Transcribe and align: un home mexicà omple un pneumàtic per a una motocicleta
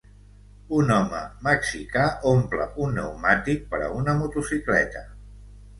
un 0.77 0.93
home 0.95 1.19
mexicà 1.49 2.07
omple 2.31 2.67
un 2.87 2.99
pneumàtic 2.99 3.65
per 3.75 3.85
a 3.91 3.95
una 4.03 4.19
motocicleta 4.25 5.07